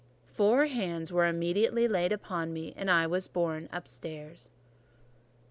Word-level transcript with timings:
Four 0.31 0.65
hands 0.65 1.11
were 1.11 1.27
immediately 1.27 1.87
laid 1.87 2.11
upon 2.11 2.51
me, 2.51 2.73
and 2.75 2.89
I 2.89 3.05
was 3.05 3.27
borne 3.27 3.69
upstairs. 3.71 4.49